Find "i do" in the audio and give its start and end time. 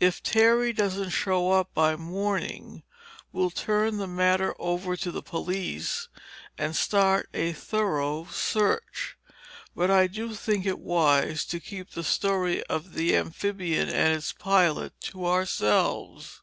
9.88-10.34